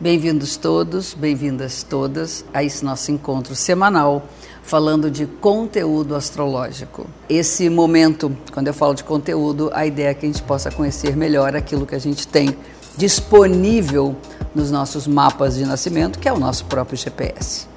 [0.00, 4.24] Bem-vindos todos, bem-vindas todas a esse nosso encontro semanal
[4.60, 7.06] falando de conteúdo astrológico.
[7.28, 11.16] Esse momento, quando eu falo de conteúdo, a ideia é que a gente possa conhecer
[11.16, 12.56] melhor aquilo que a gente tem
[12.96, 14.16] disponível
[14.52, 17.68] nos nossos mapas de nascimento, que é o nosso próprio GPS.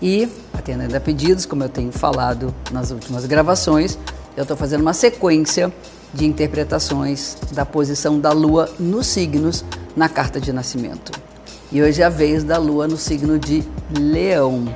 [0.00, 3.98] E, atendendo a pedidos, como eu tenho falado nas últimas gravações,
[4.36, 5.74] eu estou fazendo uma sequência
[6.14, 9.64] de interpretações da posição da Lua nos signos
[9.96, 11.25] na carta de nascimento.
[11.72, 13.64] E hoje é a vez da Lua no signo de
[13.98, 14.72] Leão.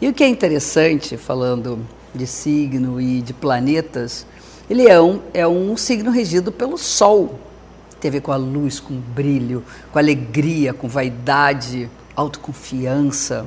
[0.00, 1.84] E o que é interessante, falando
[2.14, 4.24] de signo e de planetas,
[4.70, 7.40] Leão é um signo regido pelo Sol.
[8.00, 13.44] Tem a ver com a luz, com brilho, com alegria, com vaidade, autoconfiança.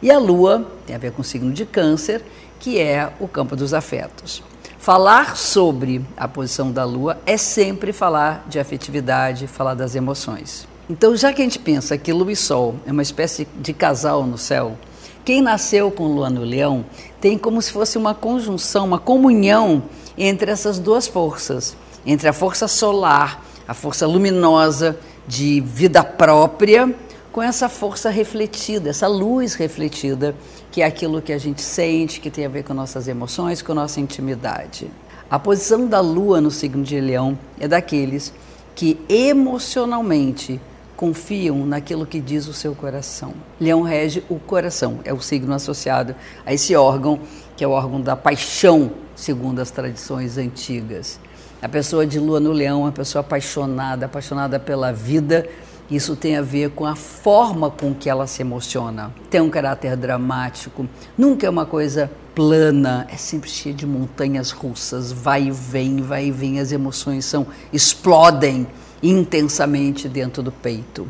[0.00, 2.22] E a Lua tem a ver com o signo de Câncer,
[2.60, 4.40] que é o campo dos afetos.
[4.78, 10.66] Falar sobre a posição da Lua é sempre falar de afetividade, falar das emoções.
[10.90, 14.24] Então, já que a gente pensa que Lua e Sol é uma espécie de casal
[14.24, 14.78] no céu,
[15.22, 16.86] quem nasceu com Lua no Leão
[17.20, 19.82] tem como se fosse uma conjunção, uma comunhão
[20.16, 26.94] entre essas duas forças, entre a força solar, a força luminosa de vida própria,
[27.30, 30.34] com essa força refletida, essa luz refletida,
[30.72, 33.74] que é aquilo que a gente sente, que tem a ver com nossas emoções, com
[33.74, 34.90] nossa intimidade.
[35.30, 38.32] A posição da Lua no signo de Leão é daqueles
[38.74, 40.58] que emocionalmente
[40.98, 43.32] confiam naquilo que diz o seu coração.
[43.60, 46.12] Leão rege o coração, é o signo associado
[46.44, 47.20] a esse órgão,
[47.56, 51.20] que é o órgão da paixão, segundo as tradições antigas.
[51.62, 55.48] A pessoa de lua no leão é uma pessoa apaixonada, apaixonada pela vida.
[55.88, 59.14] Isso tem a ver com a forma com que ela se emociona.
[59.30, 60.84] Tem um caráter dramático,
[61.16, 66.26] nunca é uma coisa plana, é sempre cheia de montanhas russas, vai e vem, vai
[66.26, 68.66] e vem, as emoções são explodem
[69.02, 71.06] intensamente dentro do peito.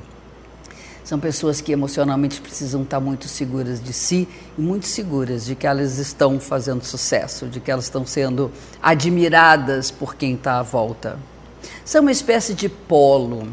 [1.08, 5.67] São pessoas que emocionalmente precisam estar muito seguras de si e muito seguras de que
[5.67, 11.18] elas estão fazendo sucesso, de que elas estão sendo admiradas por quem está à volta.
[11.83, 13.48] São uma espécie de polo,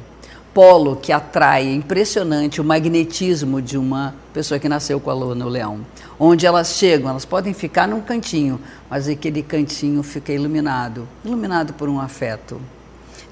[0.53, 5.33] polo que atrai, é impressionante o magnetismo de uma pessoa que nasceu com a lua
[5.33, 5.79] no leão.
[6.19, 11.87] Onde elas chegam, elas podem ficar num cantinho, mas aquele cantinho fica iluminado, iluminado por
[11.87, 12.59] um afeto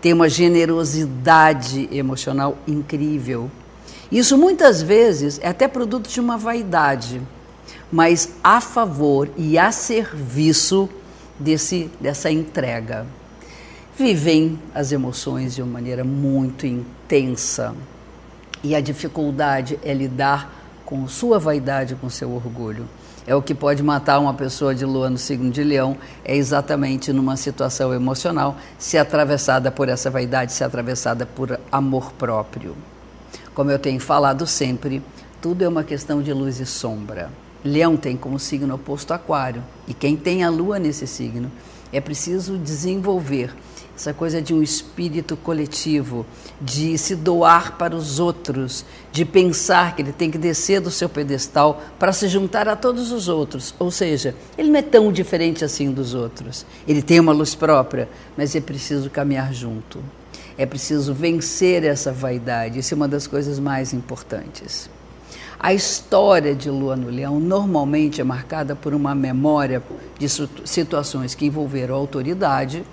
[0.03, 3.50] tem uma generosidade emocional incrível.
[4.12, 7.22] Isso muitas vezes é até produto de uma vaidade,
[7.90, 10.90] mas a favor e a serviço
[11.40, 13.06] desse, dessa entrega.
[13.97, 17.74] Vivem as emoções de uma maneira muito intensa
[18.62, 20.53] e a dificuldade é lidar
[20.84, 22.90] com sua vaidade, com seu orgulho
[23.25, 27.13] é o que pode matar uma pessoa de lua no signo de leão, é exatamente
[27.13, 32.75] numa situação emocional, se atravessada por essa vaidade, se atravessada por amor próprio.
[33.53, 35.01] Como eu tenho falado sempre,
[35.41, 37.29] tudo é uma questão de luz e sombra.
[37.63, 41.51] Leão tem como signo oposto Aquário, e quem tem a lua nesse signo
[41.91, 43.53] é preciso desenvolver
[43.95, 46.25] essa coisa de um espírito coletivo,
[46.59, 51.07] de se doar para os outros, de pensar que ele tem que descer do seu
[51.07, 53.73] pedestal para se juntar a todos os outros.
[53.77, 56.65] Ou seja, ele não é tão diferente assim dos outros.
[56.87, 59.99] Ele tem uma luz própria, mas é preciso caminhar junto.
[60.57, 62.79] É preciso vencer essa vaidade.
[62.79, 64.89] Isso é uma das coisas mais importantes.
[65.59, 69.81] A história de Lua no Leão normalmente é marcada por uma memória
[70.19, 70.27] de
[70.65, 72.83] situações que envolveram autoridade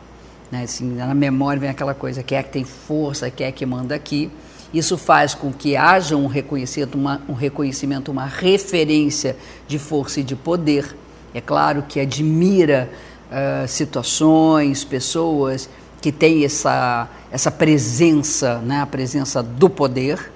[0.50, 0.64] né?
[0.64, 3.94] Assim, na memória vem aquela coisa, quem é que tem força, quem é que manda
[3.94, 4.30] aqui.
[4.72, 10.22] Isso faz com que haja um reconhecimento, uma, um reconhecimento, uma referência de força e
[10.22, 10.96] de poder.
[11.34, 12.90] É claro que admira
[13.30, 15.68] uh, situações, pessoas
[16.00, 18.80] que têm essa, essa presença, né?
[18.80, 20.32] a presença do poder,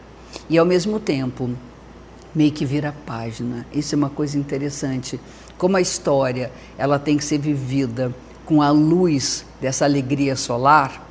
[0.51, 1.51] e ao mesmo tempo
[2.35, 3.65] meio que vira página.
[3.73, 5.19] Isso é uma coisa interessante.
[5.57, 8.13] Como a história ela tem que ser vivida
[8.45, 11.07] com a luz dessa alegria solar,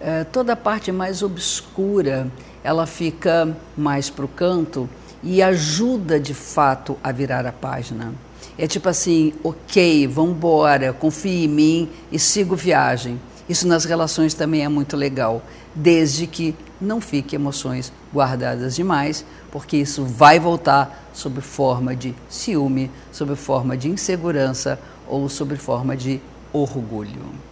[0.00, 2.30] é, toda a parte mais obscura
[2.62, 4.88] ela fica mais para o canto
[5.22, 8.12] e ajuda de fato a virar a página.
[8.56, 13.20] É tipo assim, ok, vamos embora, confie em mim e sigo viagem.
[13.48, 15.42] Isso nas relações também é muito legal,
[15.74, 22.90] desde que não fique emoções guardadas demais, porque isso vai voltar sob forma de ciúme,
[23.10, 26.20] sob forma de insegurança ou sob forma de
[26.52, 27.48] orgulho.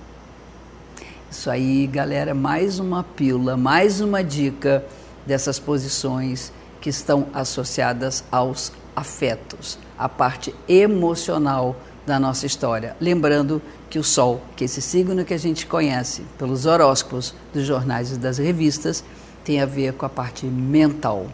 [1.30, 4.84] Isso aí, galera, mais uma pílula, mais uma dica
[5.26, 11.76] dessas posições que estão associadas aos afetos, a parte emocional
[12.06, 12.96] da nossa história.
[13.00, 13.60] Lembrando
[13.90, 18.12] que o Sol, que é esse signo que a gente conhece pelos horóscopos dos jornais
[18.12, 19.04] e das revistas,
[19.44, 21.26] tem a ver com a parte mental.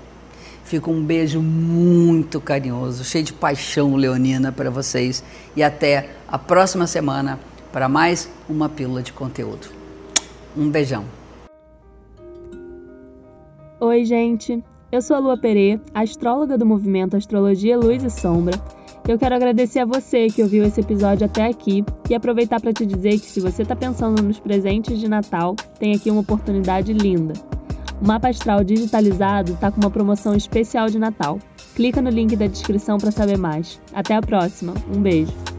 [0.64, 5.22] Fica um beijo muito carinhoso, cheio de paixão leonina para vocês
[5.54, 7.38] e até a próxima semana
[7.72, 9.68] para mais uma pílula de conteúdo.
[10.56, 11.04] Um beijão.
[13.80, 14.62] Oi, gente.
[14.92, 18.60] Eu sou a Lua Perê, astróloga do movimento Astrologia Luz e Sombra.
[19.08, 22.84] Eu quero agradecer a você que ouviu esse episódio até aqui e aproveitar para te
[22.84, 27.32] dizer que se você está pensando nos presentes de Natal, tem aqui uma oportunidade linda.
[28.00, 31.38] O mapa astral digitalizado está com uma promoção especial de Natal.
[31.74, 33.80] Clica no link da descrição para saber mais.
[33.94, 34.74] Até a próxima.
[34.94, 35.51] Um beijo.